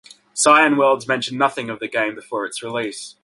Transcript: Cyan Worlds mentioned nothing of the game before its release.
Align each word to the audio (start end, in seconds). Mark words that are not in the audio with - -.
Cyan 0.33 0.77
Worlds 0.77 1.07
mentioned 1.07 1.37
nothing 1.37 1.69
of 1.69 1.77
the 1.77 1.87
game 1.87 2.15
before 2.15 2.47
its 2.47 2.63
release. 2.63 3.17